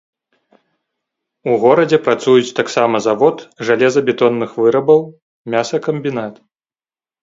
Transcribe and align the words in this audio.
У 1.51 1.57
горадзе 1.65 1.99
працуюць 2.07 2.55
таксама 2.61 3.03
завод 3.09 3.37
жалезабетонных 3.71 4.61
вырабаў, 4.65 5.01
мясакамбінат. 5.57 6.47